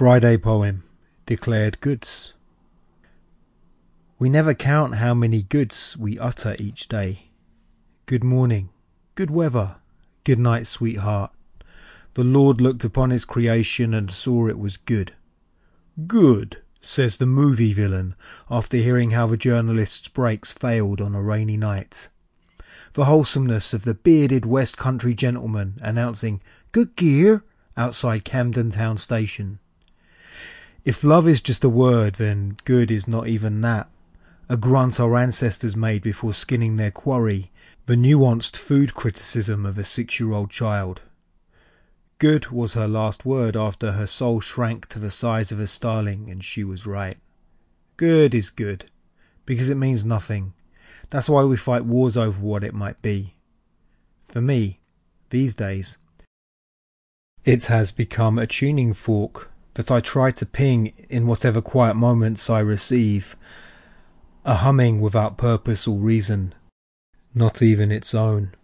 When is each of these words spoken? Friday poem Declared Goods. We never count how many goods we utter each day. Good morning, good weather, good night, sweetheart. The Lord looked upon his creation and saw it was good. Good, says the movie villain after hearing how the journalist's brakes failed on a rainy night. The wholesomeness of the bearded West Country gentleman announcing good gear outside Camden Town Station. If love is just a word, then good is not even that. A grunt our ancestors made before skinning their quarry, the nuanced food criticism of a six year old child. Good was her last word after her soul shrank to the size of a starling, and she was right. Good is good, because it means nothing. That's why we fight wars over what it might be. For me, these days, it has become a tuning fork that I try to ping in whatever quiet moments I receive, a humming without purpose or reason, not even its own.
Friday 0.00 0.38
poem 0.38 0.82
Declared 1.26 1.78
Goods. 1.82 2.32
We 4.18 4.30
never 4.30 4.54
count 4.54 4.94
how 4.94 5.12
many 5.12 5.42
goods 5.42 5.94
we 5.94 6.16
utter 6.16 6.56
each 6.58 6.88
day. 6.88 7.28
Good 8.06 8.24
morning, 8.24 8.70
good 9.14 9.30
weather, 9.30 9.76
good 10.24 10.38
night, 10.38 10.66
sweetheart. 10.66 11.32
The 12.14 12.24
Lord 12.24 12.62
looked 12.62 12.82
upon 12.82 13.10
his 13.10 13.26
creation 13.26 13.92
and 13.92 14.10
saw 14.10 14.48
it 14.48 14.58
was 14.58 14.78
good. 14.78 15.12
Good, 16.06 16.62
says 16.80 17.18
the 17.18 17.26
movie 17.26 17.74
villain 17.74 18.14
after 18.50 18.78
hearing 18.78 19.10
how 19.10 19.26
the 19.26 19.36
journalist's 19.36 20.08
brakes 20.08 20.50
failed 20.50 21.02
on 21.02 21.14
a 21.14 21.20
rainy 21.20 21.58
night. 21.58 22.08
The 22.94 23.04
wholesomeness 23.04 23.74
of 23.74 23.84
the 23.84 23.92
bearded 23.92 24.46
West 24.46 24.78
Country 24.78 25.12
gentleman 25.12 25.74
announcing 25.82 26.40
good 26.72 26.96
gear 26.96 27.44
outside 27.76 28.24
Camden 28.24 28.70
Town 28.70 28.96
Station. 28.96 29.58
If 30.84 31.04
love 31.04 31.28
is 31.28 31.42
just 31.42 31.62
a 31.62 31.68
word, 31.68 32.14
then 32.14 32.56
good 32.64 32.90
is 32.90 33.06
not 33.06 33.28
even 33.28 33.60
that. 33.60 33.88
A 34.48 34.56
grunt 34.56 34.98
our 34.98 35.16
ancestors 35.16 35.76
made 35.76 36.02
before 36.02 36.32
skinning 36.32 36.76
their 36.76 36.90
quarry, 36.90 37.50
the 37.86 37.96
nuanced 37.96 38.56
food 38.56 38.94
criticism 38.94 39.66
of 39.66 39.76
a 39.76 39.84
six 39.84 40.18
year 40.18 40.32
old 40.32 40.50
child. 40.50 41.02
Good 42.18 42.48
was 42.50 42.74
her 42.74 42.88
last 42.88 43.24
word 43.24 43.56
after 43.56 43.92
her 43.92 44.06
soul 44.06 44.40
shrank 44.40 44.86
to 44.88 44.98
the 44.98 45.10
size 45.10 45.52
of 45.52 45.60
a 45.60 45.66
starling, 45.66 46.30
and 46.30 46.42
she 46.42 46.64
was 46.64 46.86
right. 46.86 47.18
Good 47.96 48.34
is 48.34 48.50
good, 48.50 48.86
because 49.44 49.68
it 49.68 49.76
means 49.76 50.04
nothing. 50.04 50.54
That's 51.10 51.28
why 51.28 51.44
we 51.44 51.56
fight 51.56 51.84
wars 51.84 52.16
over 52.16 52.40
what 52.40 52.64
it 52.64 52.74
might 52.74 53.00
be. 53.02 53.34
For 54.24 54.40
me, 54.40 54.80
these 55.28 55.54
days, 55.54 55.98
it 57.44 57.66
has 57.66 57.90
become 57.90 58.38
a 58.38 58.46
tuning 58.46 58.92
fork 58.92 59.50
that 59.74 59.90
I 59.90 60.00
try 60.00 60.30
to 60.32 60.46
ping 60.46 60.92
in 61.08 61.26
whatever 61.26 61.60
quiet 61.60 61.94
moments 61.94 62.50
I 62.50 62.60
receive, 62.60 63.36
a 64.44 64.56
humming 64.56 65.00
without 65.00 65.36
purpose 65.36 65.86
or 65.86 65.98
reason, 65.98 66.54
not 67.34 67.62
even 67.62 67.92
its 67.92 68.14
own. 68.14 68.54